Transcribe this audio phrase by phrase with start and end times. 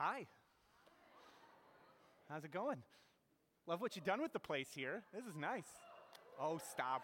[0.00, 0.26] Hi.
[2.30, 2.78] How's it going?
[3.66, 5.02] Love what you've done with the place here.
[5.12, 5.68] This is nice.
[6.40, 7.02] Oh, stop.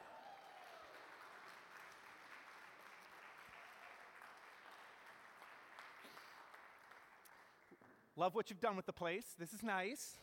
[8.16, 9.26] Love what you've done with the place.
[9.38, 10.16] This is nice.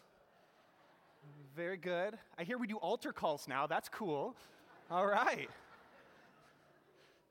[1.56, 2.18] Very good.
[2.40, 3.68] I hear we do altar calls now.
[3.68, 4.36] That's cool.
[4.90, 5.48] All right.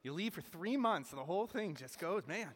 [0.04, 2.50] You leave for three months, and the whole thing just goes, man.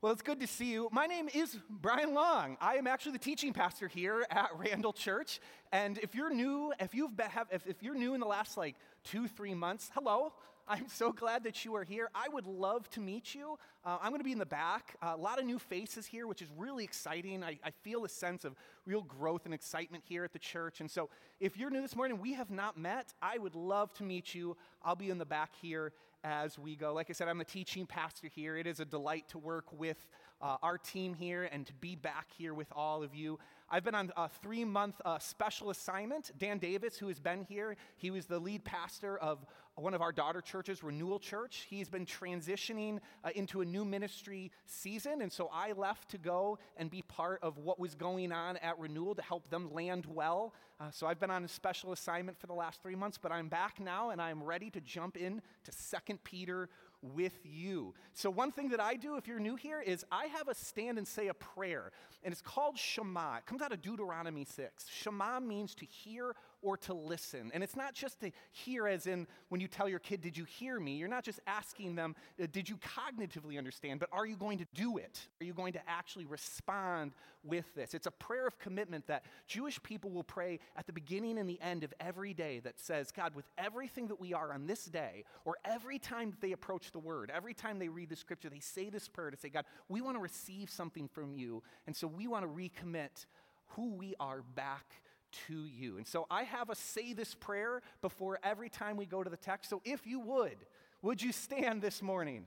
[0.00, 0.88] Well, it's good to see you.
[0.92, 2.56] My name is Bryan Long.
[2.60, 5.40] I am actually the teaching pastor here at Randall Church.
[5.72, 8.56] And if you're new, if you've been, have, if, if you're new in the last
[8.56, 10.34] like two, three months, hello.
[10.68, 12.10] I'm so glad that you are here.
[12.14, 13.58] I would love to meet you.
[13.84, 14.94] Uh, I'm going to be in the back.
[15.02, 17.42] Uh, a lot of new faces here, which is really exciting.
[17.42, 18.54] I, I feel a sense of
[18.86, 20.80] real growth and excitement here at the church.
[20.80, 23.14] And so, if you're new this morning, we have not met.
[23.20, 24.56] I would love to meet you.
[24.84, 25.92] I'll be in the back here
[26.24, 26.92] as we go.
[26.92, 28.56] Like I said, I'm the teaching pastor here.
[28.56, 29.96] It is a delight to work with
[30.40, 33.38] uh, our team here and to be back here with all of you.
[33.70, 36.32] I've been on a three month uh, special assignment.
[36.38, 40.10] Dan Davis, who has been here, he was the lead pastor of one of our
[40.10, 41.66] daughter churches, Renewal Church.
[41.68, 45.20] He's been transitioning uh, into a new ministry season.
[45.20, 48.78] And so I left to go and be part of what was going on at
[48.78, 50.54] Renewal to help them land well.
[50.80, 53.48] Uh, so I've been on a special assignment for the last three months, but I'm
[53.48, 55.72] back now and I'm ready to jump in to
[56.06, 56.70] 2 Peter
[57.02, 57.94] with you.
[58.14, 60.98] So, one thing that I do if you're new here is I have a stand
[60.98, 63.38] and say a prayer, and it's called Shema.
[63.38, 64.86] It comes out of Deuteronomy 6.
[64.88, 67.50] Shema means to hear or to listen.
[67.54, 70.44] And it's not just to hear, as in when you tell your kid, Did you
[70.44, 70.96] hear me?
[70.96, 74.00] You're not just asking them, uh, Did you cognitively understand?
[74.00, 75.20] But are you going to do it?
[75.40, 77.12] Are you going to actually respond
[77.44, 77.94] with this?
[77.94, 81.60] It's a prayer of commitment that Jewish people will pray at the beginning and the
[81.60, 85.24] end of every day that says, God, with everything that we are on this day,
[85.44, 88.90] or every time they approach the word, every time they read the scripture, they say
[88.90, 91.62] this prayer to say, God, we want to receive something from you.
[91.86, 93.26] And so we want to recommit
[93.68, 95.02] who we are back
[95.48, 95.96] to you.
[95.96, 99.36] And so I have a say this prayer before every time we go to the
[99.36, 99.70] text.
[99.70, 100.56] So if you would,
[101.02, 102.46] would you stand this morning?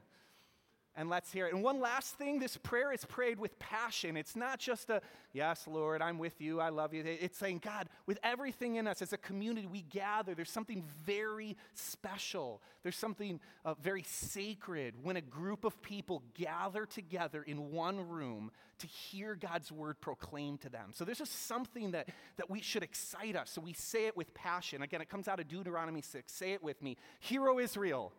[0.97, 1.53] And let's hear it.
[1.53, 4.17] And one last thing this prayer is prayed with passion.
[4.17, 7.01] It's not just a, yes, Lord, I'm with you, I love you.
[7.05, 10.35] It's saying, God, with everything in us as a community, we gather.
[10.35, 12.61] There's something very special.
[12.83, 18.51] There's something uh, very sacred when a group of people gather together in one room
[18.79, 20.89] to hear God's word proclaimed to them.
[20.93, 23.49] So there's just something that, that we should excite us.
[23.49, 24.81] So we say it with passion.
[24.81, 26.33] Again, it comes out of Deuteronomy 6.
[26.33, 28.11] Say it with me Hear, O Israel,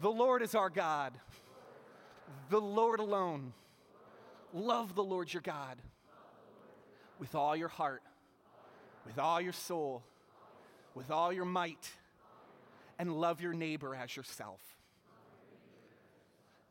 [0.00, 1.12] the Lord is our God
[2.50, 3.52] the Lord alone.
[4.52, 5.78] Love the Lord your God
[7.18, 8.02] with all your heart,
[9.06, 10.02] with all your soul,
[10.94, 11.90] with all your might,
[12.98, 14.60] and love your neighbor as yourself.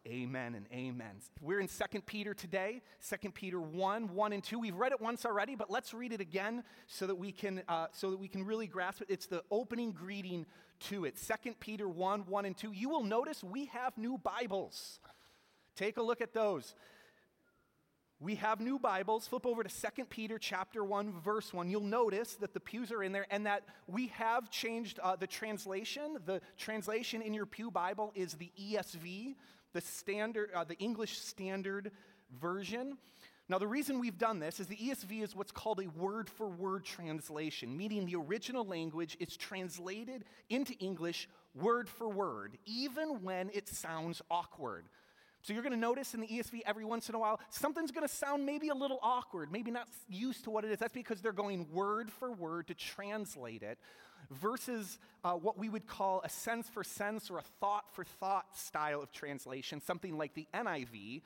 [0.07, 1.11] Amen and amen.
[1.41, 4.57] We're in 2 Peter today, 2 Peter 1, 1 and 2.
[4.57, 7.87] We've read it once already, but let's read it again so that we can, uh,
[7.91, 9.07] so that we can really grasp it.
[9.11, 10.47] It's the opening greeting
[10.89, 11.17] to it.
[11.43, 12.71] 2 Peter 1, 1 and 2.
[12.71, 14.99] You will notice we have new Bibles.
[15.75, 16.75] Take a look at those.
[18.19, 19.27] We have new Bibles.
[19.27, 21.69] Flip over to 2 Peter chapter 1 verse 1.
[21.69, 25.25] You'll notice that the pews are in there and that we have changed uh, the
[25.25, 26.17] translation.
[26.25, 29.35] The translation in your pew Bible is the ESV,
[29.73, 31.91] the standard uh, the English standard
[32.39, 32.97] version.
[33.49, 36.47] Now, the reason we've done this is the ESV is what's called a word for
[36.47, 43.49] word translation, meaning the original language is translated into English word for word, even when
[43.53, 44.85] it sounds awkward.
[45.41, 48.07] So you're going to notice in the ESV every once in a while, something's going
[48.07, 50.79] to sound maybe a little awkward, maybe not used to what it is.
[50.79, 53.79] That's because they're going word for word to translate it
[54.29, 58.55] versus uh, what we would call a sense for sense or a thought for thought
[58.55, 61.21] style of translation, something like the NIV,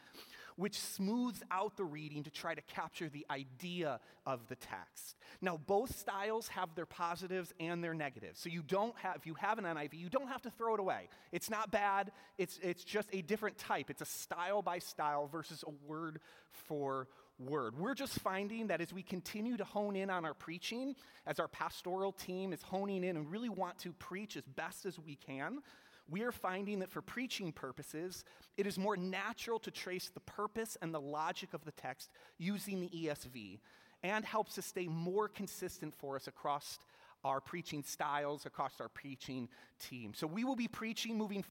[0.55, 5.16] which smooths out the reading to try to capture the idea of the text.
[5.41, 8.40] Now, both styles have their positives and their negatives.
[8.40, 10.79] So you don't have, if you have an NIV, you don't have to throw it
[10.79, 11.09] away.
[11.31, 13.90] It's not bad, it's, it's just a different type.
[13.90, 16.19] It's a style by style versus a word
[16.52, 17.08] for
[17.40, 17.78] word.
[17.78, 21.47] We're just finding that as we continue to hone in on our preaching, as our
[21.47, 25.59] pastoral team is honing in and really want to preach as best as we can,
[26.09, 28.23] we are finding that for preaching purposes,
[28.57, 32.79] it is more natural to trace the purpose and the logic of the text using
[32.79, 33.59] the ESV
[34.03, 36.78] and helps us stay more consistent for us across
[37.23, 39.49] our preaching styles, across our preaching
[39.79, 40.13] team.
[40.13, 41.43] So we will be preaching moving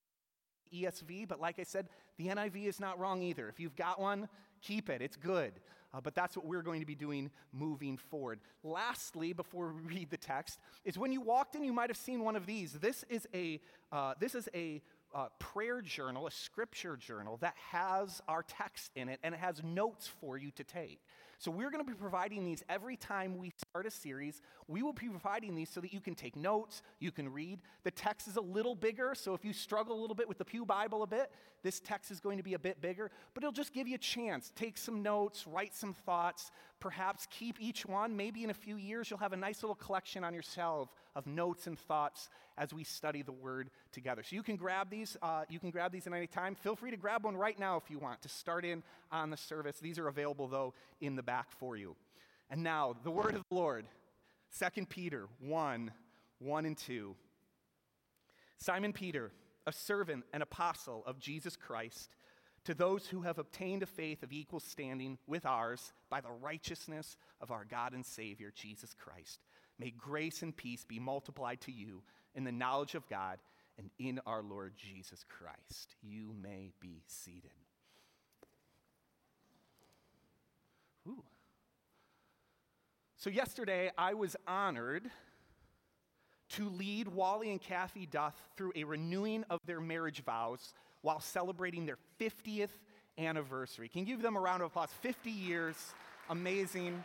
[0.73, 3.49] ESV, but like I said, the NIV is not wrong either.
[3.49, 4.29] If you've got one,
[4.63, 5.53] keep it, it's good.
[5.95, 8.41] Uh, but that's what we're going to be doing moving forward.
[8.63, 12.25] Lastly, before we read the text, is when you walked in, you might have seen
[12.25, 12.73] one of these.
[12.73, 13.61] This is a,
[13.93, 14.83] uh, this is a
[15.15, 19.63] a prayer journal, a scripture journal that has our text in it and it has
[19.63, 21.01] notes for you to take.
[21.45, 24.41] So we're going to be providing these every time we start a series.
[24.67, 27.61] We will be providing these so that you can take notes, you can read.
[27.83, 30.45] The text is a little bigger, so if you struggle a little bit with the
[30.47, 31.31] Pew Bible a bit,
[31.63, 33.99] this text is going to be a bit bigger, but it'll just give you a
[33.99, 34.53] chance.
[34.57, 36.51] Take some notes, write some thoughts,
[36.81, 38.17] perhaps keep each one.
[38.17, 41.67] Maybe in a few years you'll have a nice little collection on yourself of notes
[41.67, 44.23] and thoughts as we study the word together.
[44.23, 45.17] So you can grab these.
[45.23, 46.55] Uh, you can grab these at any time.
[46.55, 49.37] Feel free to grab one right now if you want to start in on the
[49.37, 49.79] service.
[49.81, 51.97] These are available though in the back for you.
[52.51, 53.87] And now the word of the Lord,
[54.59, 55.91] 2 Peter 1,
[56.39, 57.15] 1 and 2.
[58.59, 59.31] Simon Peter,
[59.67, 62.11] a servant and apostle of Jesus Christ,
[62.65, 67.17] to those who have obtained a faith of equal standing with ours by the righteousness
[67.41, 69.41] of our God and Savior, Jesus Christ.
[69.79, 72.03] May grace and peace be multiplied to you
[72.35, 73.39] in the knowledge of God
[73.79, 75.97] and in our Lord Jesus Christ.
[76.03, 77.51] You may be seated.
[81.09, 81.23] Ooh.
[83.17, 85.11] So, yesterday I was honored
[86.51, 91.87] to lead Wally and Kathy Duff through a renewing of their marriage vows while celebrating
[91.87, 92.71] their 50th
[93.19, 93.89] anniversary.
[93.89, 94.91] Can you give them a round of applause?
[95.01, 95.77] 50 years,
[96.31, 97.03] amazing.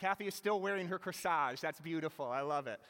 [0.00, 1.60] Kathy is still wearing her corsage.
[1.60, 2.26] That's beautiful.
[2.26, 2.80] I love it.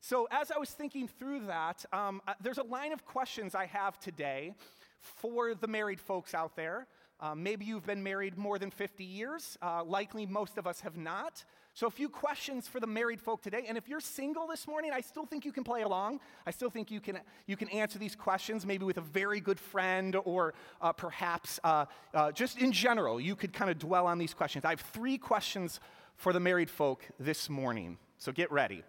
[0.00, 4.00] So, as I was thinking through that, um, there's a line of questions I have
[4.00, 4.54] today
[5.00, 6.86] for the married folks out there.
[7.20, 9.58] Um, maybe you've been married more than 50 years.
[9.60, 11.44] Uh, likely, most of us have not.
[11.80, 13.64] So, a few questions for the married folk today.
[13.66, 16.20] And if you're single this morning, I still think you can play along.
[16.44, 19.58] I still think you can, you can answer these questions, maybe with a very good
[19.58, 23.18] friend or uh, perhaps uh, uh, just in general.
[23.18, 24.66] You could kind of dwell on these questions.
[24.66, 25.80] I have three questions
[26.16, 27.96] for the married folk this morning.
[28.18, 28.84] So, get ready.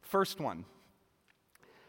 [0.00, 0.66] First one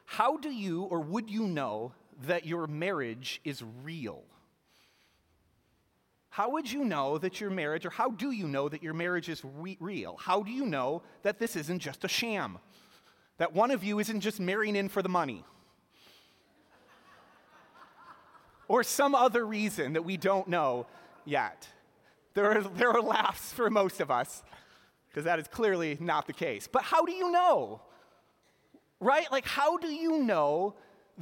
[0.05, 1.91] How do you or would you know
[2.23, 4.23] that your marriage is real?
[6.31, 9.27] How would you know that your marriage, or how do you know that your marriage
[9.27, 10.15] is re- real?
[10.15, 12.57] How do you know that this isn't just a sham?
[13.37, 15.43] That one of you isn't just marrying in for the money?
[18.69, 20.87] or some other reason that we don't know
[21.25, 21.67] yet?
[22.33, 24.41] There are, there are laughs for most of us,
[25.09, 26.65] because that is clearly not the case.
[26.65, 27.81] But how do you know?
[29.01, 29.29] Right?
[29.33, 30.75] Like, how do you know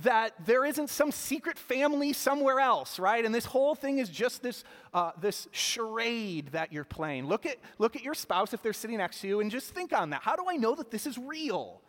[0.03, 3.25] that there isn't some secret family somewhere else, right?
[3.25, 4.63] And this whole thing is just this,
[4.93, 7.27] uh, this charade that you're playing.
[7.27, 9.91] Look at, look at your spouse if they're sitting next to you and just think
[9.91, 10.21] on that.
[10.21, 11.81] How do I know that this is real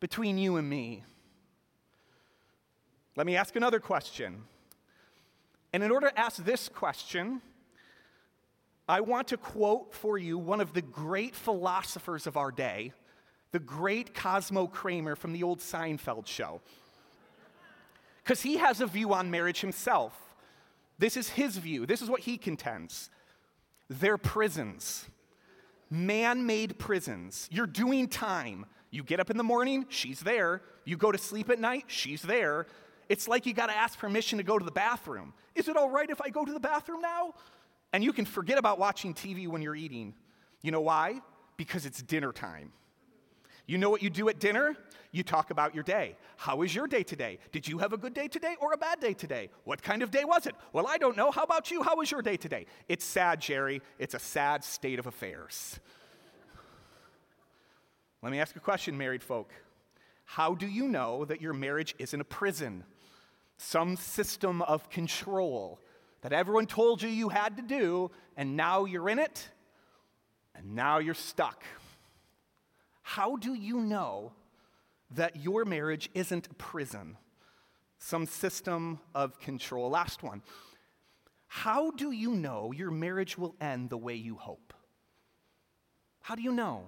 [0.00, 1.04] between you and me?
[3.16, 4.42] Let me ask another question.
[5.72, 7.42] And in order to ask this question,
[8.88, 12.92] I want to quote for you one of the great philosophers of our day,
[13.52, 16.60] the great Cosmo Kramer from the old Seinfeld show
[18.30, 20.16] because he has a view on marriage himself.
[21.00, 21.84] This is his view.
[21.84, 23.10] This is what he contends.
[23.88, 25.08] They're prisons,
[25.90, 27.48] man made prisons.
[27.50, 28.66] You're doing time.
[28.92, 30.62] You get up in the morning, she's there.
[30.84, 32.68] You go to sleep at night, she's there.
[33.08, 35.34] It's like you got to ask permission to go to the bathroom.
[35.56, 37.34] Is it all right if I go to the bathroom now?
[37.92, 40.14] And you can forget about watching TV when you're eating.
[40.62, 41.20] You know why?
[41.56, 42.70] Because it's dinner time.
[43.70, 44.74] You know what you do at dinner?
[45.12, 46.16] You talk about your day.
[46.36, 47.38] How was your day today?
[47.52, 49.48] Did you have a good day today or a bad day today?
[49.62, 50.56] What kind of day was it?
[50.72, 51.30] Well, I don't know.
[51.30, 51.84] How about you?
[51.84, 52.66] How was your day today?
[52.88, 53.80] It's sad, Jerry.
[54.00, 55.78] It's a sad state of affairs.
[58.22, 59.52] Let me ask a question, married folk.
[60.24, 62.82] How do you know that your marriage isn't a prison?
[63.56, 65.78] Some system of control
[66.22, 69.48] that everyone told you you had to do, and now you're in it,
[70.56, 71.62] and now you're stuck.
[73.02, 74.32] How do you know
[75.12, 77.16] that your marriage isn't a prison,
[77.98, 79.90] some system of control.
[79.90, 80.42] Last one.
[81.48, 84.72] How do you know your marriage will end the way you hope?
[86.22, 86.84] How do you know?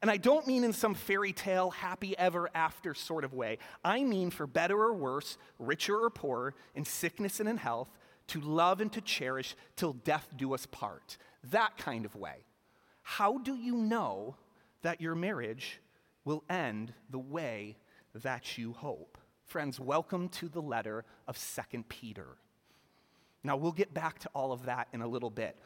[0.00, 3.58] And I don't mean in some fairy tale, happy ever after sort of way.
[3.84, 7.88] I mean for better or worse, richer or poorer, in sickness and in health,
[8.28, 11.18] to love and to cherish till death do us part.
[11.50, 12.44] That kind of way.
[13.02, 14.36] How do you know
[14.82, 15.80] that your marriage
[16.24, 17.76] will end the way
[18.14, 19.18] that you hope.
[19.46, 22.36] Friends, welcome to the letter of Second Peter.
[23.42, 25.58] Now, we'll get back to all of that in a little bit.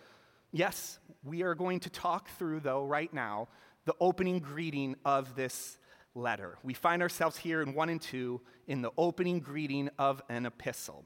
[0.53, 3.49] Yes, we are going to talk through, though, right now,
[3.85, 5.79] the opening greeting of this
[6.15, 6.59] letter.
[6.63, 11.05] We find ourselves here in 1 and 2 in the opening greeting of an epistle.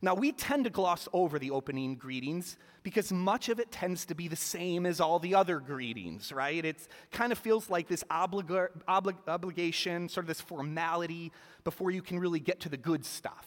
[0.00, 4.14] Now, we tend to gloss over the opening greetings because much of it tends to
[4.14, 6.64] be the same as all the other greetings, right?
[6.64, 11.32] It kind of feels like this oblig- oblig- obligation, sort of this formality
[11.64, 13.46] before you can really get to the good stuff,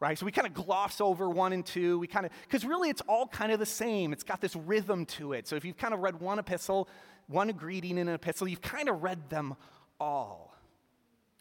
[0.00, 0.18] right?
[0.18, 2.00] So we kind of gloss over one and two.
[2.00, 4.12] We kind of, because really it's all kind of the same.
[4.12, 5.46] It's got this rhythm to it.
[5.46, 6.88] So if you've kind of read one epistle,
[7.28, 9.54] one greeting in an epistle, you've kind of read them
[10.00, 10.53] all.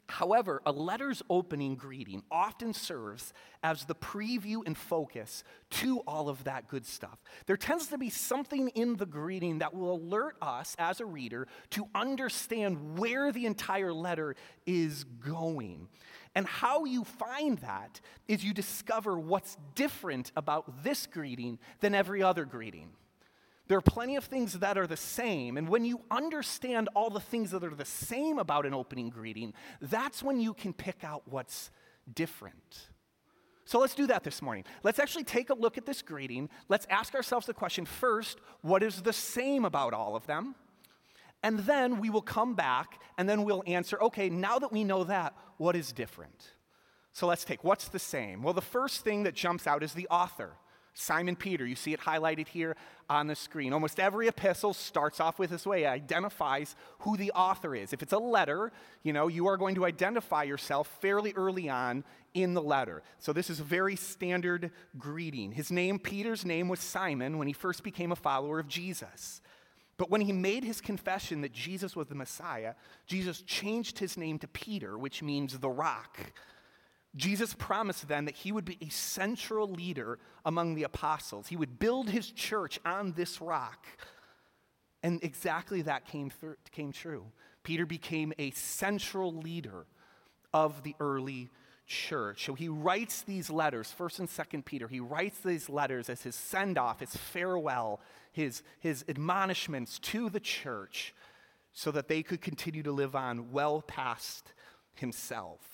[0.09, 3.33] However, a letter's opening greeting often serves
[3.63, 7.17] as the preview and focus to all of that good stuff.
[7.45, 11.47] There tends to be something in the greeting that will alert us as a reader
[11.71, 15.87] to understand where the entire letter is going.
[16.35, 22.21] And how you find that is you discover what's different about this greeting than every
[22.21, 22.89] other greeting.
[23.67, 25.57] There are plenty of things that are the same.
[25.57, 29.53] And when you understand all the things that are the same about an opening greeting,
[29.81, 31.71] that's when you can pick out what's
[32.13, 32.89] different.
[33.65, 34.65] So let's do that this morning.
[34.83, 36.49] Let's actually take a look at this greeting.
[36.67, 40.55] Let's ask ourselves the question first what is the same about all of them?
[41.41, 45.05] And then we will come back and then we'll answer okay, now that we know
[45.05, 46.51] that, what is different?
[47.13, 48.43] So let's take what's the same?
[48.43, 50.57] Well, the first thing that jumps out is the author.
[50.93, 52.75] Simon Peter, you see it highlighted here
[53.09, 53.73] on the screen.
[53.73, 57.93] Almost every epistle starts off with this way, it identifies who the author is.
[57.93, 58.71] If it's a letter,
[59.01, 63.01] you know, you are going to identify yourself fairly early on in the letter.
[63.19, 65.51] So this is a very standard greeting.
[65.51, 69.41] His name, Peter's name, was Simon when he first became a follower of Jesus.
[69.97, 72.73] But when he made his confession that Jesus was the Messiah,
[73.05, 76.19] Jesus changed his name to Peter, which means the rock.
[77.15, 81.47] Jesus promised then that he would be a central leader among the apostles.
[81.47, 83.85] He would build his church on this rock.
[85.03, 87.25] And exactly that came, through, came true.
[87.63, 89.85] Peter became a central leader
[90.53, 91.49] of the early
[91.85, 92.45] church.
[92.45, 94.87] So he writes these letters, 1st and 2nd Peter.
[94.87, 98.01] He writes these letters as his send off, his farewell,
[98.31, 101.13] his, his admonishments to the church
[101.73, 104.53] so that they could continue to live on well past
[104.95, 105.72] himself.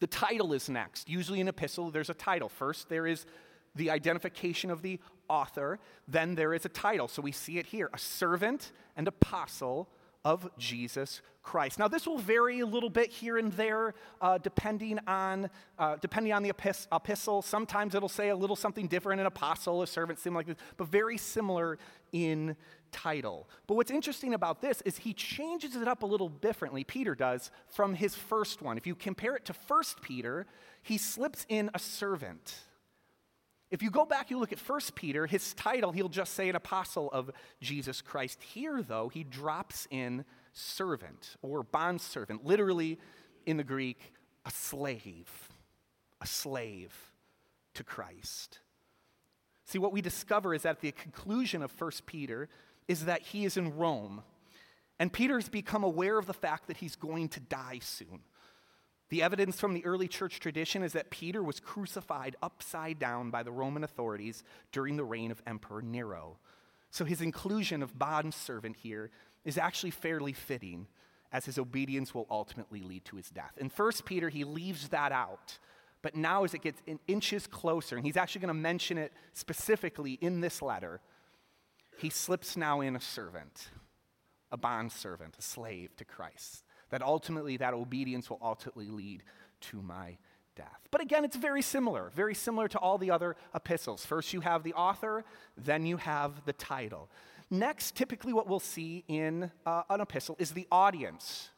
[0.00, 1.08] The title is next.
[1.08, 2.48] Usually in epistle, there's a title.
[2.48, 3.26] First, there is
[3.74, 5.78] the identification of the author,
[6.08, 7.06] then there is a title.
[7.06, 9.88] So we see it here a servant and apostle
[10.24, 11.78] of Jesus Christ.
[11.78, 16.32] Now, this will vary a little bit here and there, uh, depending on uh, depending
[16.32, 17.40] on the epistle.
[17.40, 20.88] Sometimes it'll say a little something different: an apostle, a servant, something like this, but
[20.88, 21.78] very similar
[22.12, 22.56] in
[22.92, 23.48] title.
[23.66, 26.84] But what's interesting about this is he changes it up a little differently.
[26.84, 28.76] Peter does from his first one.
[28.76, 30.46] If you compare it to First Peter,
[30.82, 32.54] he slips in a servant.
[33.70, 36.56] If you go back, you look at 1 Peter, his title, he'll just say an
[36.56, 37.30] apostle of
[37.60, 38.42] Jesus Christ.
[38.42, 42.98] Here, though, he drops in servant or bondservant, literally
[43.46, 44.12] in the Greek,
[44.44, 45.48] a slave,
[46.20, 46.92] a slave
[47.74, 48.58] to Christ.
[49.64, 52.48] See, what we discover is that at the conclusion of 1 Peter
[52.90, 54.20] is that he is in Rome.
[54.98, 58.18] And Peter's become aware of the fact that he's going to die soon.
[59.10, 63.44] The evidence from the early church tradition is that Peter was crucified upside down by
[63.44, 64.42] the Roman authorities
[64.72, 66.38] during the reign of Emperor Nero.
[66.90, 69.12] So his inclusion of bondservant here
[69.44, 70.88] is actually fairly fitting,
[71.30, 73.52] as his obedience will ultimately lead to his death.
[73.56, 75.60] In 1 Peter, he leaves that out.
[76.02, 79.12] But now, as it gets in inches closer, and he's actually going to mention it
[79.32, 81.00] specifically in this letter,
[82.00, 83.68] he slips now in a servant,
[84.50, 89.22] a bondservant, a slave to Christ that ultimately that obedience will ultimately lead
[89.60, 90.18] to my
[90.56, 90.80] death.
[90.90, 94.04] But again, it's very similar, very similar to all the other epistles.
[94.04, 95.24] First, you have the author,
[95.56, 97.08] then you have the title.
[97.50, 101.50] Next, typically, what we'll see in uh, an epistle is the audience.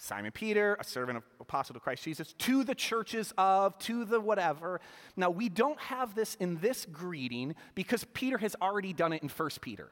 [0.00, 4.18] Simon Peter, a servant of apostle to Christ Jesus, to the churches of, to the
[4.18, 4.80] whatever.
[5.14, 9.28] Now, we don't have this in this greeting because Peter has already done it in
[9.28, 9.90] 1 Peter.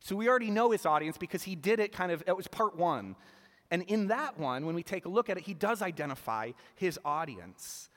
[0.00, 2.74] So we already know his audience because he did it kind of, it was part
[2.76, 3.16] one.
[3.70, 6.98] And in that one, when we take a look at it, he does identify his
[7.04, 7.90] audience.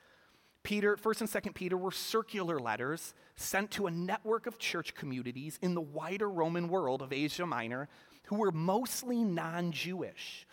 [0.62, 5.58] Peter, 1st and 2nd Peter were circular letters sent to a network of church communities
[5.62, 7.88] in the wider Roman world of Asia Minor
[8.26, 10.46] who were mostly non Jewish.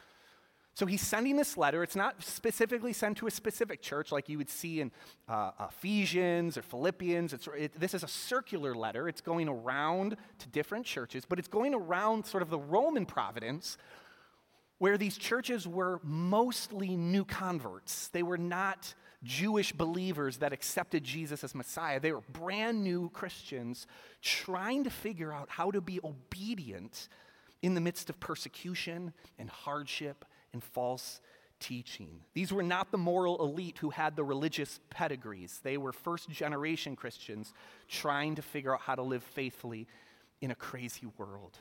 [0.73, 1.83] So he's sending this letter.
[1.83, 4.91] It's not specifically sent to a specific church like you would see in
[5.27, 7.33] uh, Ephesians or Philippians.
[7.57, 9.09] It, this is a circular letter.
[9.09, 13.77] It's going around to different churches, but it's going around sort of the Roman providence
[14.77, 18.07] where these churches were mostly new converts.
[18.07, 21.99] They were not Jewish believers that accepted Jesus as Messiah.
[21.99, 23.85] They were brand new Christians
[24.21, 27.09] trying to figure out how to be obedient
[27.61, 31.21] in the midst of persecution and hardship and false
[31.59, 32.21] teaching.
[32.33, 35.59] These were not the moral elite who had the religious pedigrees.
[35.63, 37.53] They were first generation Christians
[37.87, 39.87] trying to figure out how to live faithfully
[40.41, 41.57] in a crazy world.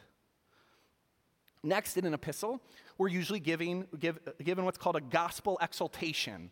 [1.63, 2.61] Next, in an epistle,
[2.97, 6.51] we're usually giving, give, given what's called a gospel exaltation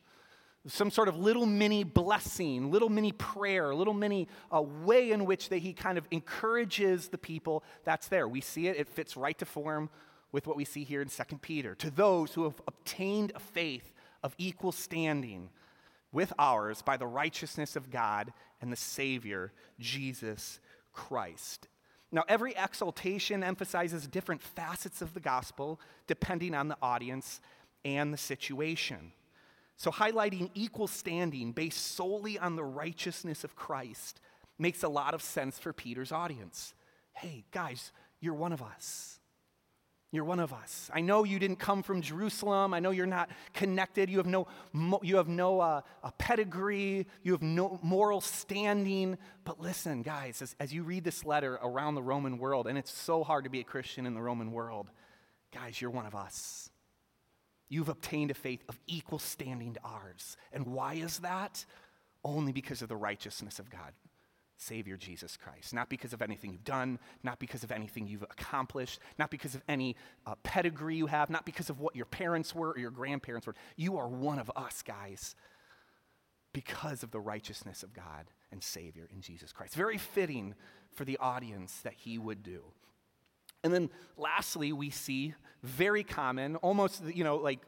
[0.66, 5.48] some sort of little mini blessing, little mini prayer, little mini uh, way in which
[5.48, 8.28] that he kind of encourages the people that's there.
[8.28, 9.88] We see it, it fits right to form
[10.32, 11.74] with what we see here in 2 Peter.
[11.76, 13.92] To those who have obtained a faith
[14.22, 15.50] of equal standing
[16.12, 20.60] with ours by the righteousness of God and the Savior, Jesus
[20.92, 21.68] Christ.
[22.10, 27.40] Now, every exaltation emphasizes different facets of the gospel depending on the audience
[27.84, 29.12] and the situation.
[29.76, 34.20] So, highlighting equal standing based solely on the righteousness of Christ
[34.58, 36.74] makes a lot of sense for Peter's audience.
[37.12, 39.17] Hey, guys, you're one of us.
[40.10, 40.90] You're one of us.
[40.94, 42.72] I know you didn't come from Jerusalem.
[42.72, 44.08] I know you're not connected.
[44.08, 44.46] You have no,
[45.02, 45.82] you have no uh,
[46.16, 47.06] pedigree.
[47.22, 49.18] You have no moral standing.
[49.44, 52.90] But listen, guys, as, as you read this letter around the Roman world, and it's
[52.90, 54.88] so hard to be a Christian in the Roman world,
[55.52, 56.70] guys, you're one of us.
[57.68, 60.38] You've obtained a faith of equal standing to ours.
[60.54, 61.66] And why is that?
[62.24, 63.92] Only because of the righteousness of God.
[64.58, 65.72] Savior Jesus Christ.
[65.72, 69.62] Not because of anything you've done, not because of anything you've accomplished, not because of
[69.68, 69.96] any
[70.26, 73.54] uh, pedigree you have, not because of what your parents were or your grandparents were.
[73.76, 75.36] You are one of us, guys,
[76.52, 79.74] because of the righteousness of God and Savior in Jesus Christ.
[79.74, 80.54] Very fitting
[80.92, 82.64] for the audience that he would do.
[83.62, 87.60] And then lastly, we see very common, almost, you know, like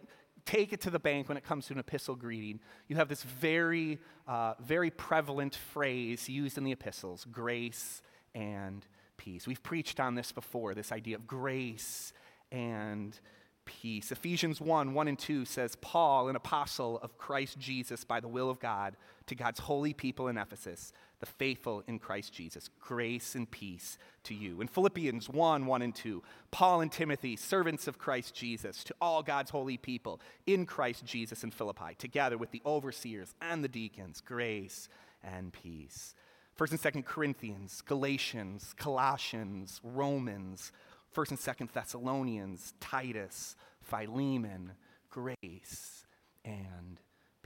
[0.45, 2.61] take it to the bank when it comes to an epistle greeting.
[2.89, 8.03] You have this very, uh, very prevalent phrase used in the epistles grace
[8.35, 9.47] and peace.
[9.47, 12.13] We've preached on this before this idea of grace
[12.51, 13.19] and
[13.65, 14.11] peace.
[14.11, 18.51] Ephesians 1 1 and 2 says, Paul, an apostle of Christ Jesus by the will
[18.51, 23.51] of God, to God's holy people in Ephesus, the faithful in Christ Jesus, grace and
[23.51, 24.61] peace to you.
[24.61, 29.23] In Philippians 1 1 and 2, Paul and Timothy, servants of Christ Jesus, to all
[29.23, 34.21] God's holy people in Christ Jesus in Philippi, together with the overseers and the deacons,
[34.21, 34.89] grace
[35.23, 36.15] and peace.
[36.55, 40.73] First and Second Corinthians, Galatians, Colossians, Romans,
[41.11, 44.73] First and Second Thessalonians, Titus, Philemon,
[45.11, 46.05] grace
[46.45, 47.01] and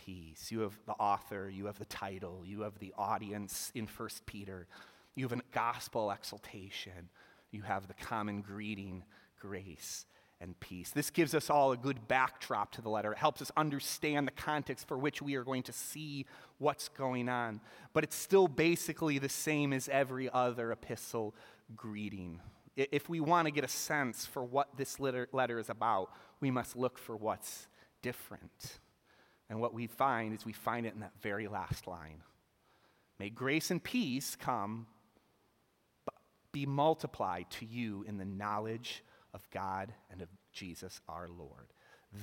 [0.04, 0.50] peace.
[0.50, 4.66] You have the author, you have the title, you have the audience in First Peter,
[5.14, 7.08] you have a gospel exaltation,
[7.50, 9.04] you have the common greeting,
[9.40, 10.06] grace
[10.40, 10.90] and peace.
[10.90, 13.12] This gives us all a good backdrop to the letter.
[13.12, 16.26] It helps us understand the context for which we are going to see
[16.58, 17.60] what's going on.
[17.92, 21.34] But it's still basically the same as every other epistle
[21.76, 22.40] greeting
[22.76, 26.50] if we want to get a sense for what this letter, letter is about, we
[26.50, 27.68] must look for what's
[28.02, 28.80] different.
[29.48, 32.22] And what we find is we find it in that very last line.
[33.18, 34.86] May grace and peace come,
[36.52, 41.72] be multiplied to you in the knowledge of God and of Jesus our Lord.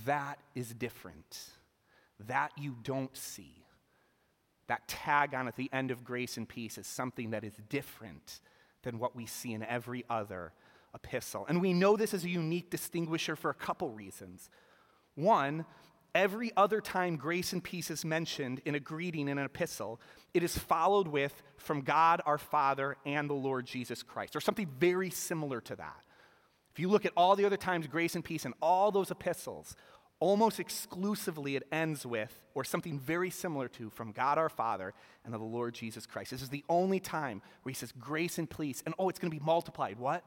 [0.05, 1.49] That is different.
[2.27, 3.65] That you don't see.
[4.67, 8.39] That tag on at the end of grace and peace is something that is different
[8.83, 10.53] than what we see in every other
[10.95, 11.45] epistle.
[11.47, 14.49] And we know this is a unique distinguisher for a couple reasons.
[15.15, 15.65] One,
[16.13, 19.99] every other time grace and peace is mentioned in a greeting in an epistle,
[20.33, 24.67] it is followed with from God our Father and the Lord Jesus Christ, or something
[24.79, 26.01] very similar to that.
[26.71, 29.75] If you look at all the other times grace and peace in all those epistles,
[30.19, 34.93] almost exclusively it ends with, or something very similar to, from God our Father
[35.25, 36.31] and the Lord Jesus Christ.
[36.31, 39.31] This is the only time where he says grace and peace, and oh, it's going
[39.31, 39.99] to be multiplied.
[39.99, 40.23] What?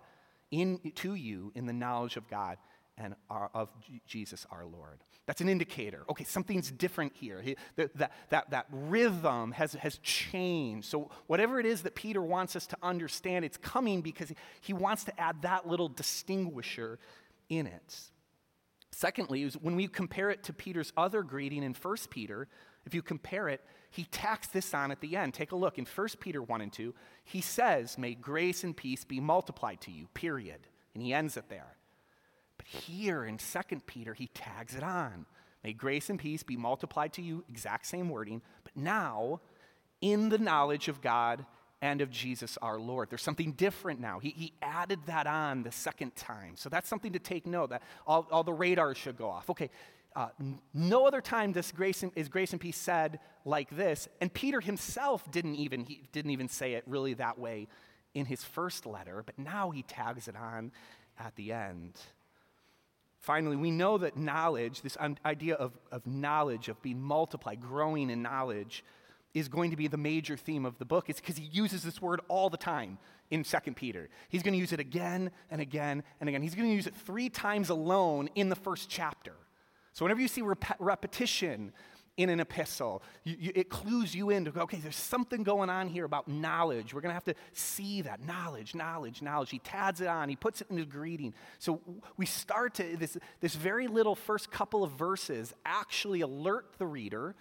[0.50, 2.58] In, to you in the knowledge of God
[2.96, 3.68] and our, of
[4.06, 5.02] Jesus our Lord.
[5.26, 6.04] That's an indicator.
[6.10, 7.40] Okay, something's different here.
[7.40, 10.86] He, that, that, that, that rhythm has, has changed.
[10.88, 14.72] So, whatever it is that Peter wants us to understand, it's coming because he, he
[14.72, 16.98] wants to add that little distinguisher
[17.48, 18.00] in it.
[18.92, 22.46] Secondly, is when we compare it to Peter's other greeting in 1 Peter,
[22.86, 25.34] if you compare it, he tacks this on at the end.
[25.34, 26.94] Take a look in 1 Peter 1 and 2.
[27.24, 30.66] He says, May grace and peace be multiplied to you, period.
[30.94, 31.76] And he ends it there.
[32.56, 35.26] But here in 2 Peter, he tags it on.
[35.62, 39.40] May grace and peace be multiplied to you, exact same wording, but now
[40.00, 41.46] in the knowledge of God
[41.80, 43.10] and of Jesus our Lord.
[43.10, 44.18] There's something different now.
[44.18, 46.56] He, he added that on the second time.
[46.56, 49.50] So that's something to take note that all, all the radars should go off.
[49.50, 49.70] Okay,
[50.16, 50.28] uh,
[50.72, 54.08] no other time this grace and, is grace and peace said like this.
[54.20, 57.68] And Peter himself didn't even, he didn't even say it really that way
[58.14, 60.72] in his first letter, but now he tags it on
[61.18, 62.00] at the end.
[63.24, 68.20] Finally, we know that knowledge, this idea of, of knowledge, of being multiplied, growing in
[68.20, 68.84] knowledge,
[69.32, 71.08] is going to be the major theme of the book.
[71.08, 72.98] It's because he uses this word all the time
[73.30, 74.10] in 2 Peter.
[74.28, 76.42] He's going to use it again and again and again.
[76.42, 79.32] He's going to use it three times alone in the first chapter.
[79.94, 81.72] So whenever you see rep- repetition
[82.16, 83.02] in an epistle.
[83.24, 86.28] You, you, it clues you in to go, okay, there's something going on here about
[86.28, 86.94] knowledge.
[86.94, 89.50] We're going to have to see that knowledge, knowledge, knowledge.
[89.50, 91.34] He tads it on, he puts it in his greeting.
[91.58, 91.80] So
[92.16, 97.34] we start to, this, this very little first couple of verses actually alert the reader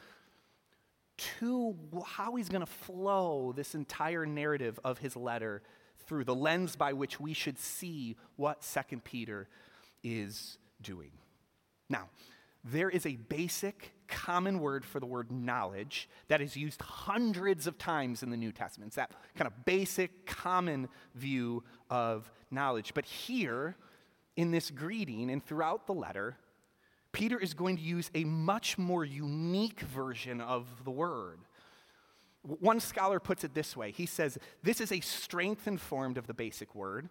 [1.40, 5.62] to how he's going to flow this entire narrative of his letter
[6.08, 9.48] through the lens by which we should see what Second Peter
[10.04, 11.12] is doing.
[11.90, 12.10] Now,
[12.64, 17.78] there is a basic common word for the word knowledge that is used hundreds of
[17.78, 18.90] times in the New Testament.
[18.90, 22.94] It's that kind of basic, common view of knowledge.
[22.94, 23.76] But here,
[24.36, 26.38] in this greeting and throughout the letter,
[27.12, 31.40] Peter is going to use a much more unique version of the word.
[32.42, 36.34] One scholar puts it this way he says, This is a strengthened form of the
[36.34, 37.10] basic word.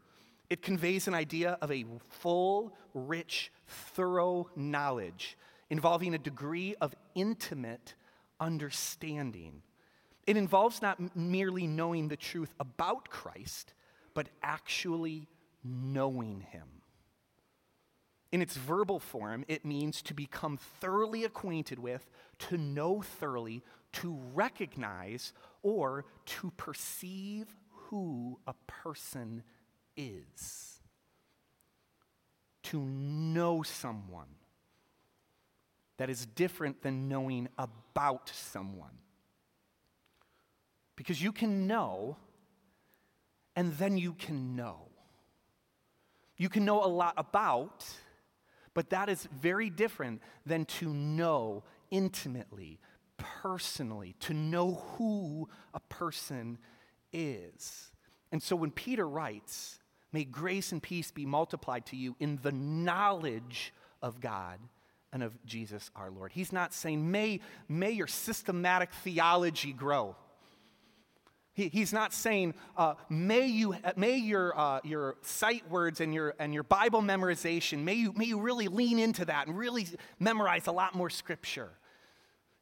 [0.51, 5.39] It conveys an idea of a full, rich, thorough knowledge
[5.73, 7.95] involving a degree of intimate
[8.39, 9.63] understanding.
[10.27, 13.73] It involves not merely knowing the truth about Christ,
[14.13, 15.29] but actually
[15.65, 16.69] knowing him.
[18.33, 22.07] In its verbal form, it means to become thoroughly acquainted with,
[22.41, 25.33] to know thoroughly, to recognize,
[25.63, 29.43] or to perceive who a person
[29.97, 30.83] is.
[32.65, 34.29] To know someone
[36.03, 38.99] that is different than knowing about someone.
[40.97, 42.17] Because you can know,
[43.55, 44.89] and then you can know.
[46.37, 47.87] You can know a lot about,
[48.75, 51.63] but that is very different than to know
[51.93, 52.81] intimately,
[53.17, 56.59] personally, to know who a person
[57.13, 57.93] is.
[58.33, 59.79] And so when Peter writes,
[60.13, 64.59] May grace and peace be multiplied to you in the knowledge of God
[65.13, 66.33] and of Jesus our Lord.
[66.33, 70.17] He's not saying, may, may your systematic theology grow.
[71.55, 76.35] He, he's not saying, uh, may, you, may your, uh, your sight words and your,
[76.39, 79.87] and your Bible memorization, may you, may you really lean into that and really
[80.19, 81.69] memorize a lot more scripture.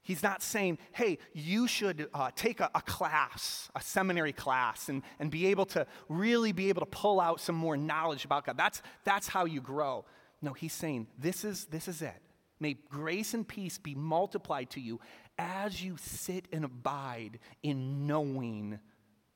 [0.03, 5.03] He's not saying, hey, you should uh, take a, a, class, a seminary class, and,
[5.21, 8.57] and be able to really be able to pull out some more knowledge about God.
[8.57, 10.05] That's, that's how you grow.
[10.43, 12.21] No, he's saying, this is, this is it.
[12.61, 15.01] May grace and peace be multiplied to you
[15.39, 18.79] as you sit and abide in knowing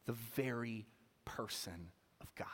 [0.06, 0.87] the very
[1.24, 2.48] person of God.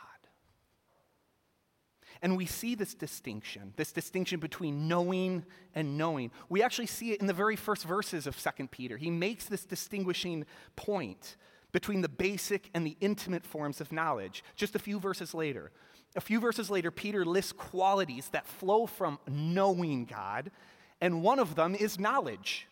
[2.21, 6.31] And we see this distinction, this distinction between knowing and knowing.
[6.49, 8.95] We actually see it in the very first verses of 2 Peter.
[8.95, 11.35] He makes this distinguishing point
[11.71, 14.43] between the basic and the intimate forms of knowledge.
[14.55, 15.71] Just a few verses later,
[16.15, 20.51] a few verses later, Peter lists qualities that flow from knowing God,
[20.99, 22.67] and one of them is knowledge.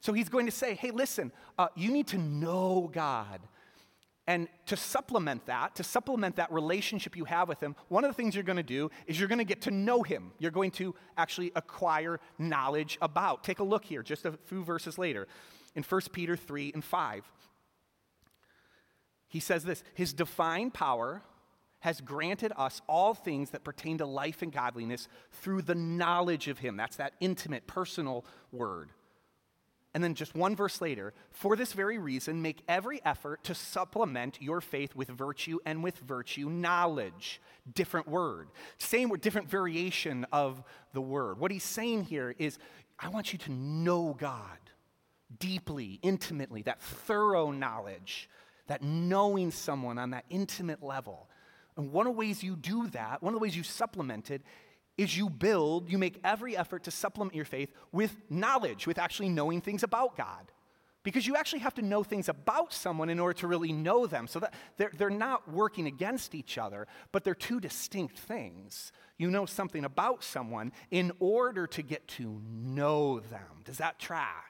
[0.00, 3.40] So he's going to say, hey, listen, uh, you need to know God.
[4.28, 8.14] And to supplement that, to supplement that relationship you have with Him, one of the
[8.14, 10.32] things you're going to do is you're going to get to know Him.
[10.38, 13.42] You're going to actually acquire knowledge about.
[13.42, 15.26] Take a look here, just a few verses later,
[15.74, 17.24] in 1 Peter 3 and 5.
[19.28, 21.22] He says this His divine power
[21.80, 26.58] has granted us all things that pertain to life and godliness through the knowledge of
[26.58, 26.76] Him.
[26.76, 28.90] That's that intimate, personal word.
[29.94, 34.40] And then just one verse later, for this very reason, make every effort to supplement
[34.40, 37.40] your faith with virtue and with virtue knowledge.
[37.74, 38.48] Different word.
[38.76, 40.62] Same word, different variation of
[40.92, 41.40] the word.
[41.40, 42.58] What he's saying here is,
[42.98, 44.58] I want you to know God
[45.38, 48.28] deeply, intimately, that thorough knowledge,
[48.66, 51.28] that knowing someone on that intimate level.
[51.78, 54.42] And one of the ways you do that, one of the ways you supplement it,
[54.98, 59.28] is you build, you make every effort to supplement your faith with knowledge, with actually
[59.28, 60.50] knowing things about God.
[61.04, 64.26] Because you actually have to know things about someone in order to really know them.
[64.26, 68.90] So that they're, they're not working against each other, but they're two distinct things.
[69.16, 73.62] You know something about someone in order to get to know them.
[73.64, 74.47] Does that track?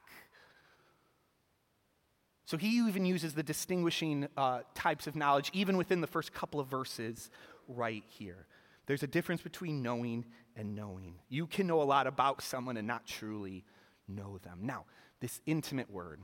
[2.49, 6.61] So he even uses the distinguishing uh, types of knowledge, even within the first couple
[6.61, 7.29] of verses
[7.69, 8.47] right here.
[8.87, 10.25] There's a difference between knowing
[10.57, 11.17] and knowing.
[11.29, 13.67] You can know a lot about someone and not truly
[14.09, 14.61] know them.
[14.63, 14.87] Now,
[15.21, 16.23] this intimate word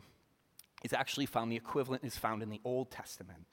[0.82, 3.44] is actually found, the equivalent is found in the Old Testament,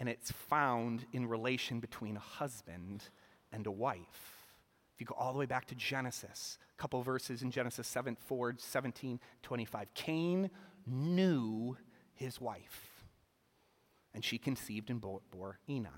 [0.00, 3.10] and it's found in relation between a husband
[3.52, 4.46] and a wife.
[4.94, 8.16] If you go all the way back to Genesis, a couple verses in Genesis 7,
[8.18, 10.48] 4, 17, 25, Cain
[10.86, 11.76] knew
[12.18, 13.04] his wife,
[14.12, 15.92] and she conceived and bore Enoch.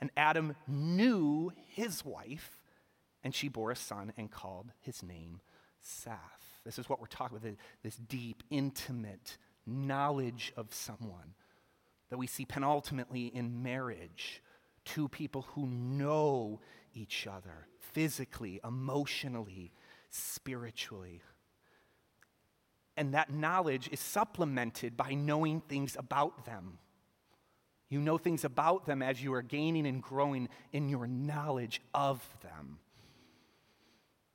[0.00, 2.60] And Adam knew his wife,
[3.24, 5.40] and she bore a son and called his name
[5.80, 6.60] Seth.
[6.64, 11.34] This is what we're talking about this deep, intimate knowledge of someone
[12.10, 14.42] that we see penultimately in marriage.
[14.84, 16.60] Two people who know
[16.94, 19.72] each other physically, emotionally,
[20.10, 21.22] spiritually.
[22.96, 26.78] And that knowledge is supplemented by knowing things about them.
[27.88, 32.26] You know things about them as you are gaining and growing in your knowledge of
[32.42, 32.78] them.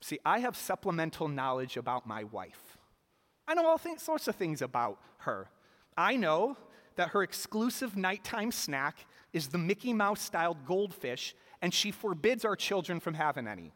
[0.02, 2.78] See, I have supplemental knowledge about my wife.
[3.48, 5.50] I know all sorts of things about her.
[5.98, 6.58] I know
[6.96, 12.56] that her exclusive nighttime snack is the Mickey Mouse styled goldfish, and she forbids our
[12.56, 13.74] children from having any.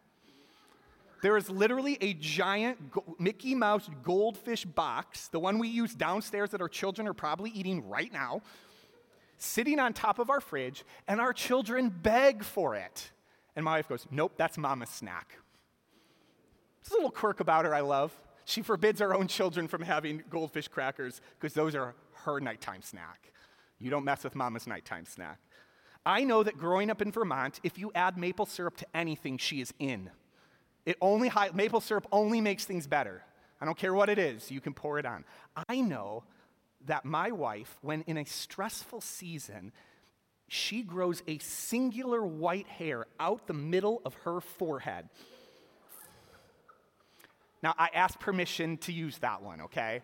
[1.26, 2.78] There is literally a giant
[3.18, 7.90] Mickey Mouse goldfish box, the one we use downstairs that our children are probably eating
[7.90, 8.44] right now,
[9.40, 13.10] sitting on top of our fridge, and our children beg for it.
[13.56, 15.40] And my wife goes, Nope, that's mama's snack.
[16.84, 18.16] There's a little quirk about her I love.
[18.44, 23.32] She forbids our own children from having goldfish crackers because those are her nighttime snack.
[23.80, 25.40] You don't mess with mama's nighttime snack.
[26.06, 29.60] I know that growing up in Vermont, if you add maple syrup to anything, she
[29.60, 30.12] is in.
[30.86, 33.24] It only maple syrup only makes things better.
[33.60, 35.24] I don't care what it is, you can pour it on.
[35.68, 36.24] I know
[36.86, 39.72] that my wife, when in a stressful season,
[40.48, 45.10] she grows a singular white hair out the middle of her forehead.
[47.64, 50.04] Now, I asked permission to use that one, okay?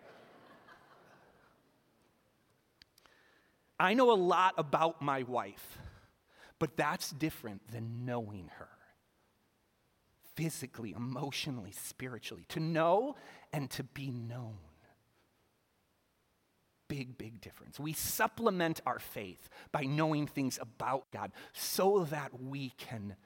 [3.78, 5.78] I know a lot about my wife,
[6.58, 8.68] but that's different than knowing her
[10.34, 12.44] physically, emotionally, spiritually.
[12.48, 13.16] To know
[13.52, 14.58] and to be known.
[16.88, 17.80] Big, big difference.
[17.80, 23.16] We supplement our faith by knowing things about God so that we can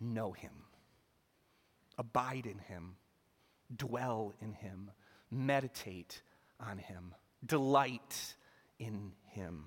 [0.00, 0.50] know Him,
[1.96, 2.96] abide in Him,
[3.74, 4.90] dwell in Him,
[5.30, 6.22] meditate
[6.58, 7.14] on Him,
[7.46, 8.34] delight
[8.78, 9.66] in Him.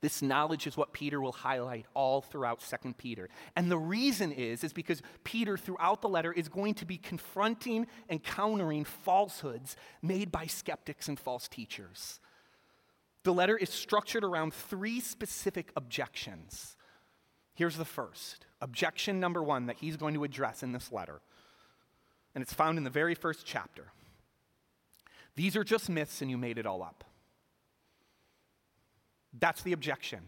[0.00, 3.28] This knowledge is what Peter will highlight all throughout 2 Peter.
[3.54, 7.86] And the reason is is because Peter throughout the letter is going to be confronting
[8.08, 12.18] and countering falsehoods made by skeptics and false teachers.
[13.24, 16.76] The letter is structured around three specific objections.
[17.54, 18.46] Here's the first.
[18.62, 21.20] Objection number 1 that he's going to address in this letter.
[22.34, 23.92] And it's found in the very first chapter.
[25.36, 27.04] These are just myths and you made it all up.
[29.38, 30.20] That's the objection.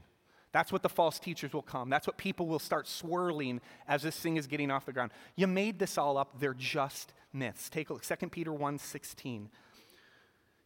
[0.53, 1.89] That's what the false teachers will come.
[1.89, 5.11] That's what people will start swirling as this thing is getting off the ground.
[5.35, 6.39] You made this all up.
[6.39, 7.71] They're just myths.
[7.71, 8.05] Take a look.
[8.05, 9.49] 2 Peter 1 16.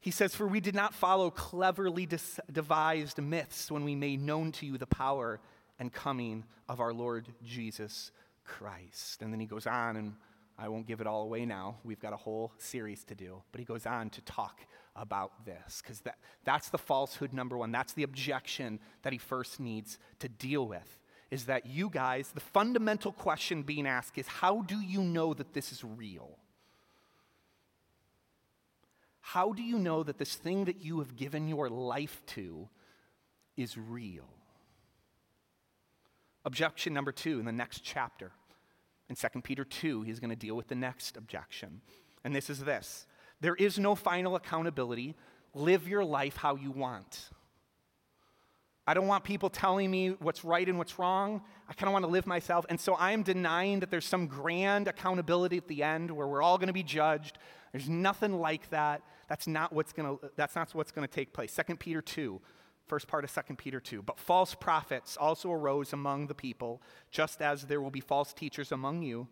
[0.01, 2.09] He says, For we did not follow cleverly
[2.53, 5.41] devised myths when we made known to you the power
[5.79, 8.11] and coming of our Lord Jesus
[8.45, 9.23] Christ.
[9.23, 10.15] And then he goes on, and
[10.59, 11.77] I won't give it all away now.
[11.85, 13.43] We've got a whole series to do.
[13.53, 14.61] But he goes on to talk
[14.97, 17.73] about this because that, that's the falsehood number one.
[17.73, 21.01] That's the objection that he first needs to deal with.
[21.31, 25.55] Is that you guys, the fundamental question being asked is how do you know that
[25.55, 26.39] this is real?
[29.21, 32.69] How do you know that this thing that you have given your life to
[33.57, 34.29] is real?
[36.45, 38.31] Objection number two in the next chapter.
[39.09, 41.81] In 2 Peter 2, he's going to deal with the next objection.
[42.23, 43.07] And this is this
[43.41, 45.15] there is no final accountability.
[45.55, 47.31] Live your life how you want.
[48.87, 51.43] I don't want people telling me what's right and what's wrong.
[51.69, 52.65] I kind of want to live myself.
[52.69, 56.43] And so I am denying that there's some grand accountability at the end where we're
[56.43, 57.39] all going to be judged.
[57.73, 59.03] There's nothing like that.
[59.29, 61.59] That's not what's going to that's not what's going to take place.
[61.67, 62.41] 2 Peter 2,
[62.87, 64.03] first part of 2 Peter 2.
[64.03, 68.71] But false prophets also arose among the people, just as there will be false teachers
[68.71, 69.27] among you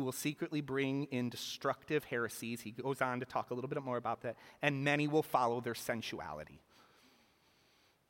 [0.00, 2.62] who will secretly bring in destructive heresies.
[2.62, 4.36] He goes on to talk a little bit more about that.
[4.62, 6.62] And many will follow their sensuality.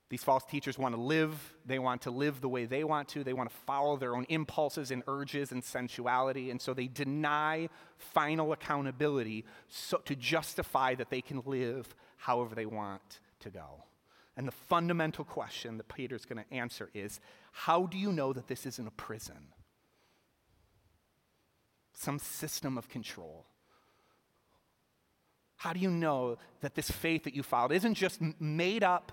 [0.09, 3.25] These false teachers want to live, they want to live the way they want to,
[3.25, 7.69] they want to follow their own impulses and urges and sensuality, and so they deny
[7.97, 13.85] final accountability so, to justify that they can live however they want to go.
[14.37, 17.21] And the fundamental question that Peter's going to answer is
[17.53, 19.53] how do you know that this isn't a prison?
[22.01, 23.47] Some system of control?
[25.57, 29.13] How do you know that this faith that you followed isn't just made up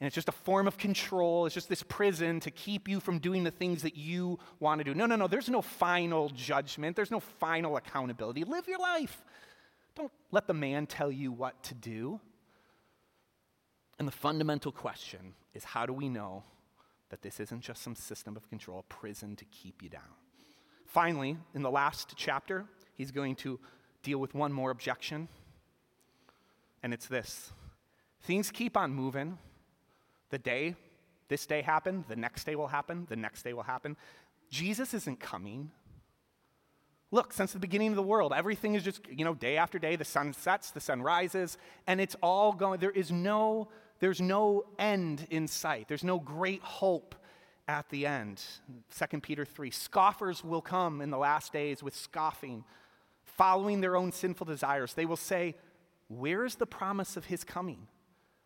[0.00, 1.46] and it's just a form of control.
[1.46, 4.84] It's just this prison to keep you from doing the things that you want to
[4.84, 4.94] do.
[4.94, 5.28] No, no, no.
[5.28, 8.42] There's no final judgment, there's no final accountability.
[8.42, 9.22] Live your life.
[9.94, 12.18] Don't let the man tell you what to do.
[13.98, 16.42] And the fundamental question is how do we know
[17.10, 20.21] that this isn't just some system of control, a prison to keep you down?
[20.92, 23.58] Finally, in the last chapter, he's going to
[24.02, 25.26] deal with one more objection,
[26.82, 27.50] and it's this
[28.24, 29.38] things keep on moving.
[30.28, 30.76] The day,
[31.28, 33.96] this day happened, the next day will happen, the next day will happen.
[34.50, 35.70] Jesus isn't coming.
[37.10, 39.96] Look, since the beginning of the world, everything is just, you know, day after day,
[39.96, 43.68] the sun sets, the sun rises, and it's all going, there is no,
[44.00, 45.88] there's no end in sight.
[45.88, 47.14] There's no great hope
[47.68, 48.42] at the end.
[48.96, 52.64] 2 Peter 3 Scoffers will come in the last days with scoffing,
[53.22, 54.94] following their own sinful desires.
[54.94, 55.56] They will say,
[56.08, 57.88] Where is the promise of his coming?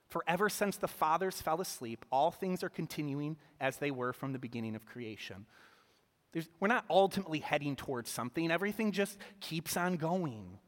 [0.08, 4.32] For ever since the fathers fell asleep, all things are continuing as they were from
[4.32, 5.46] the beginning of creation.
[6.32, 10.58] There's, we're not ultimately heading towards something, everything just keeps on going.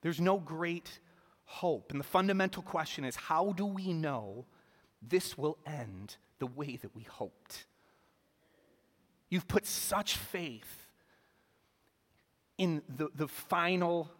[0.00, 0.98] There's no great
[1.44, 1.92] hope.
[1.92, 4.46] And the fundamental question is how do we know
[5.00, 7.66] this will end the way that we hoped?
[9.30, 10.88] You've put such faith
[12.58, 14.10] in the, the final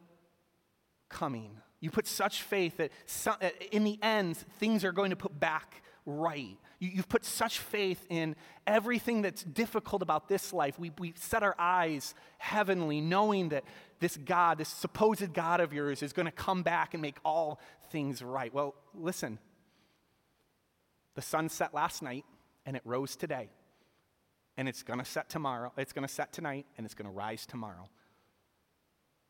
[1.09, 1.51] coming.
[1.81, 5.41] You put such faith that some, uh, in the end, things are going to put
[5.41, 6.57] back right.
[6.79, 8.37] You, have put such faith in
[8.69, 10.79] everything that's difficult about this life.
[10.79, 13.65] We, we set our eyes heavenly, knowing that
[13.99, 17.59] this God, this supposed God of yours, is going to come back and make all
[17.91, 18.55] things right.
[18.55, 19.41] Well, listen.
[21.15, 22.25] The sun set last night
[22.65, 23.51] and it rose today.
[24.57, 25.73] And it's going to set tomorrow.
[25.77, 27.89] It's going to set tonight and it's going to rise tomorrow.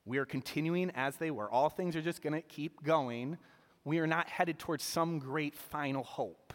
[0.05, 1.51] We are continuing as they were.
[1.51, 3.38] All things are just going to keep going.
[3.85, 6.53] We are not headed towards some great final hope.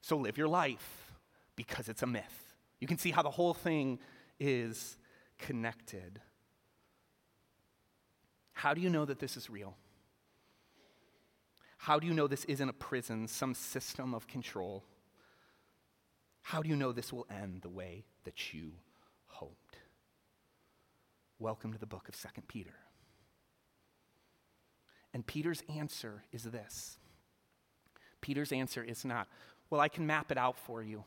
[0.00, 1.12] So live your life
[1.54, 2.54] because it's a myth.
[2.80, 3.98] You can see how the whole thing
[4.40, 4.96] is
[5.38, 6.20] connected.
[8.52, 9.76] How do you know that this is real?
[11.84, 14.84] How do you know this isn't a prison, some system of control?
[16.42, 18.72] How do you know this will end the way that you
[19.24, 19.78] hoped?
[21.38, 22.74] Welcome to the book of 2 Peter.
[25.14, 26.98] And Peter's answer is this
[28.20, 29.26] Peter's answer is not,
[29.70, 31.04] well, I can map it out for you.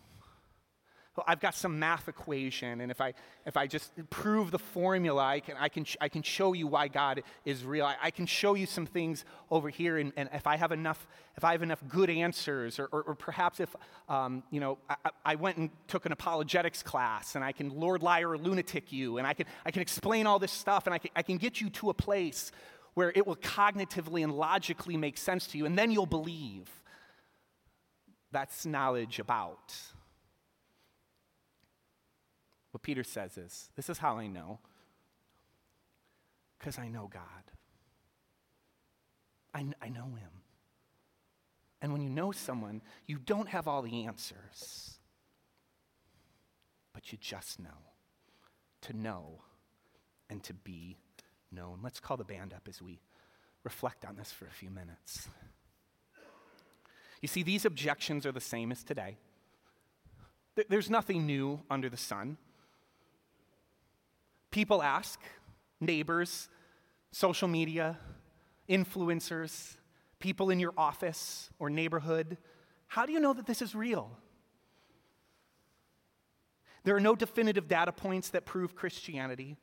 [1.15, 3.13] Well, I've got some math equation, and if I,
[3.45, 6.87] if I just prove the formula, I can, I can, I can show you why
[6.87, 7.85] God is real.
[7.85, 11.05] I, I can show you some things over here, and, and if I have enough,
[11.37, 13.75] if I have enough good answers, or, or, or perhaps if,
[14.09, 18.01] um, you know, I, I, went and took an apologetics class, and I can Lord
[18.01, 20.97] Liar or lunatic you, and I can, I can explain all this stuff, and I
[20.97, 22.51] can, I can get you to a place
[22.95, 26.71] where it will cognitively and logically make sense to you, and then you'll believe.
[28.31, 29.75] That's knowledge about.
[32.73, 34.59] What Peter says is this is how I know.
[36.57, 37.21] Because I know God.
[39.53, 40.41] I, I know Him.
[41.81, 44.97] And when you know someone, you don't have all the answers,
[46.93, 47.91] but you just know.
[48.83, 49.41] To know
[50.29, 50.97] and to be
[51.51, 51.79] known.
[51.83, 52.99] Let's call the band up as we
[53.63, 55.29] reflect on this for a few minutes.
[57.21, 59.17] You see, these objections are the same as today.
[60.69, 62.37] There's nothing new under the sun.
[64.53, 65.19] People ask,
[65.81, 66.47] neighbors,
[67.11, 67.97] social media,
[68.69, 69.77] influencers,
[70.19, 72.37] people in your office or neighborhood,
[72.85, 74.11] how do you know that this is real?
[76.83, 79.57] There are no definitive data points that prove Christianity.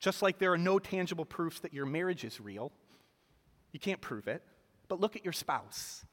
[0.00, 2.72] Just like there are no tangible proofs that your marriage is real.
[3.70, 4.42] You can't prove it.
[4.88, 6.06] But look at your spouse.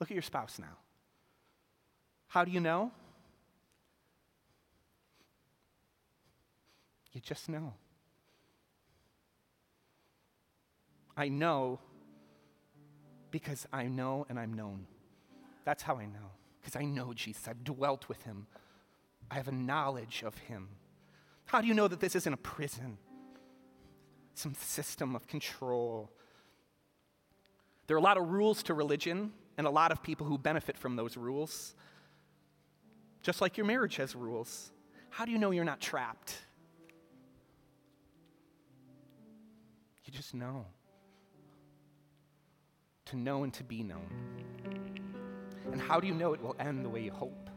[0.00, 0.78] Look at your spouse now.
[2.28, 2.90] How do you know?
[7.14, 7.74] You just know.
[11.16, 11.78] I know
[13.30, 14.86] because I know and I'm known.
[15.64, 16.32] That's how I know.
[16.60, 17.46] Because I know Jesus.
[17.48, 18.46] I've dwelt with him.
[19.30, 20.68] I have a knowledge of him.
[21.46, 22.98] How do you know that this isn't a prison?
[24.34, 26.10] Some system of control.
[27.86, 30.76] There are a lot of rules to religion and a lot of people who benefit
[30.76, 31.74] from those rules.
[33.22, 34.72] Just like your marriage has rules.
[35.10, 36.38] How do you know you're not trapped?
[40.12, 40.66] Just know.
[43.06, 44.08] To know and to be known.
[45.72, 47.50] And how do you know it will end the way you hope?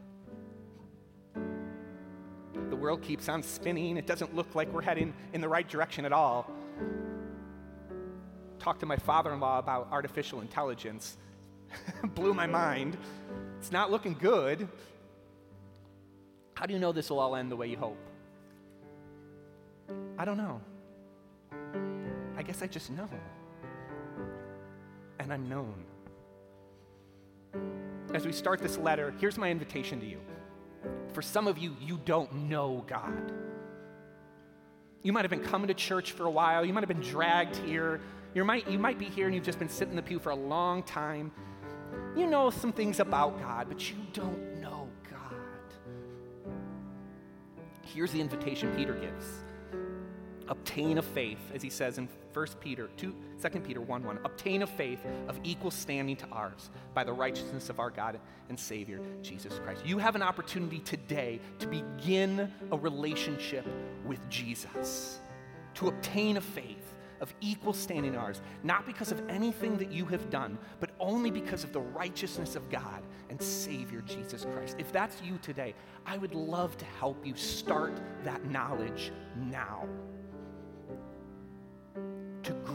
[2.70, 3.96] The world keeps on spinning.
[3.96, 6.50] It doesn't look like we're heading in the right direction at all.
[8.58, 11.16] talked to my father in law about artificial intelligence.
[12.14, 12.96] Blew my mind.
[13.58, 14.68] It's not looking good.
[16.54, 17.98] How do you know this will all end the way you hope?
[20.18, 20.60] I don't know.
[22.38, 23.08] I guess I just know.
[25.18, 25.84] And I'm known.
[28.14, 30.20] As we start this letter, here's my invitation to you.
[31.12, 33.32] For some of you, you don't know God.
[35.02, 37.56] You might have been coming to church for a while, you might have been dragged
[37.56, 38.00] here.
[38.34, 40.30] You might, you might be here and you've just been sitting in the pew for
[40.30, 41.32] a long time.
[42.14, 45.74] You know some things about God, but you don't know God.
[47.82, 49.24] Here's the invitation Peter gives
[50.48, 54.62] obtain a faith, as he says in 1 Peter 2, 2 Peter 1 1, obtain
[54.62, 59.00] a faith of equal standing to ours by the righteousness of our God and Savior,
[59.22, 59.84] Jesus Christ.
[59.84, 63.66] You have an opportunity today to begin a relationship
[64.04, 65.18] with Jesus,
[65.74, 70.30] to obtain a faith of equal standing ours, not because of anything that you have
[70.30, 74.76] done, but only because of the righteousness of God and Savior Jesus Christ.
[74.78, 75.74] If that's you today,
[76.06, 79.88] I would love to help you start that knowledge now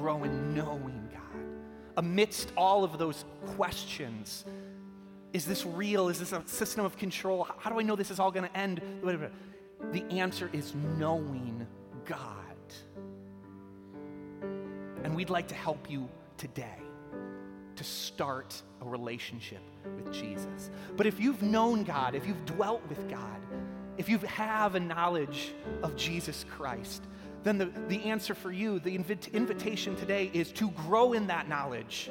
[0.04, 1.22] grow in knowing God.
[1.96, 3.24] Amidst all of those
[3.56, 4.44] questions,
[5.32, 6.10] is this real?
[6.10, 7.48] Is this a system of control?
[7.58, 8.82] How do I know this is all going to end?
[9.02, 11.66] The answer is knowing
[12.04, 12.20] God.
[15.06, 16.82] And we'd like to help you today
[17.78, 19.62] to start a relationship
[19.96, 20.70] with Jesus.
[20.98, 23.40] But if you've known God, if you've dwelt with God,
[23.98, 27.04] if you have a knowledge of Jesus Christ,
[27.44, 32.10] then the, the answer for you, the invitation today is to grow in that knowledge.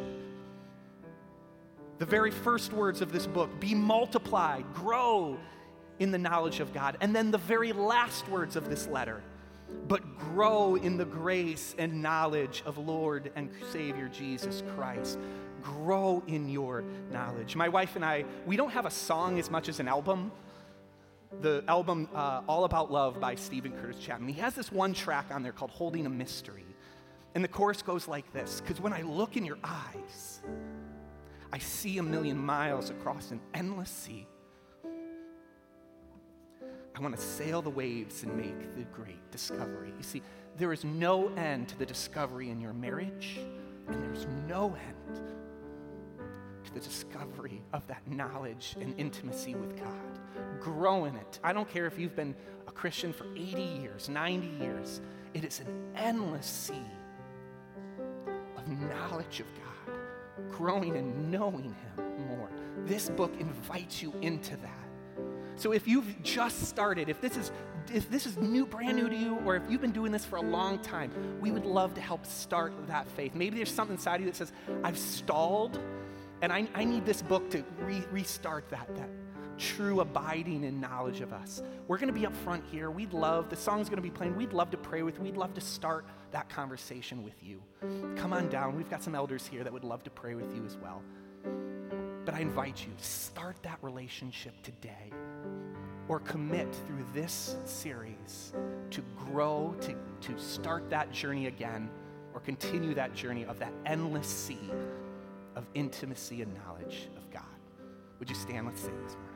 [1.99, 5.39] The very first words of this book be multiplied, grow
[5.99, 6.97] in the knowledge of God.
[7.01, 9.23] And then the very last words of this letter,
[9.89, 15.19] but grow in the grace and knowledge of Lord and Savior Jesus Christ.
[15.63, 17.55] Grow in your knowledge.
[17.57, 20.33] My wife and I, we don't have a song as much as an album
[21.41, 24.29] the album uh, All About Love by Steven Curtis Chapman.
[24.29, 26.67] He has this one track on there called Holding a Mystery.
[27.35, 30.43] And the chorus goes like this Because when I look in your eyes,
[31.53, 34.27] I see a million miles across an endless sea.
[36.95, 39.93] I want to sail the waves and make the great discovery.
[39.97, 40.23] You see,
[40.59, 43.39] there is no end to the discovery in your marriage,
[43.89, 45.23] and there's no end
[46.71, 50.61] the discovery of that knowledge and intimacy with God.
[50.61, 51.41] Grow in it.
[51.43, 52.35] I don't care if you've been
[52.67, 55.01] a Christian for 80 years, 90 years,
[55.35, 56.87] it is an endless sea
[58.57, 62.51] of knowledge of God, growing and knowing Him more.
[62.85, 64.83] This book invites you into that.
[65.57, 67.53] So if you've just started, if this is
[67.93, 70.37] if this is new brand new to you or if you've been doing this for
[70.37, 71.11] a long time,
[71.41, 73.35] we would love to help start that faith.
[73.35, 74.53] Maybe there's something inside you that says,
[74.85, 75.79] "I've stalled
[76.43, 79.09] and I, I need this book to re- restart that, that
[79.59, 81.63] true abiding in knowledge of us.
[81.87, 82.91] We're going to be up front here.
[82.91, 84.35] We'd love, the song's going to be playing.
[84.37, 85.23] We'd love to pray with you.
[85.23, 87.63] We'd love to start that conversation with you.
[88.17, 88.77] Come on down.
[88.77, 91.03] We've got some elders here that would love to pray with you as well.
[92.25, 95.13] But I invite you, start that relationship today
[96.09, 98.53] or commit through this series
[98.91, 101.89] to grow, to, to start that journey again,
[102.35, 104.71] or continue that journey of that endless sea
[105.57, 107.43] of intimacy and knowledge of God.
[108.19, 108.67] Would you stand?
[108.67, 109.32] Let's sing this morning.